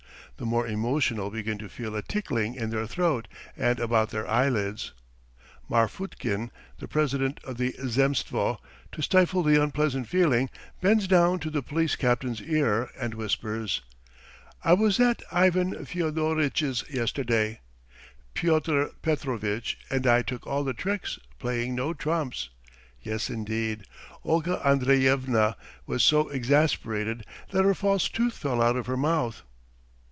[0.37, 4.91] The more emotional begin to feel a tickling in their throat and about their eyelids.
[5.69, 8.57] Marfutkin, the president of the Zemstvo,
[8.91, 10.49] to stifle the unpleasant feeling,
[10.81, 13.83] bends down to the police captain's ear and whispers:
[14.63, 17.59] "I was at Ivan Fyodoritch's yesterday....
[18.33, 22.49] Pyotr Petrovitch and I took all the tricks, playing no trumps....
[22.99, 23.83] Yes, indeed....
[24.23, 25.55] Olga Andreyevna
[25.85, 29.43] was so exasperated that her false tooth fell out of her mouth."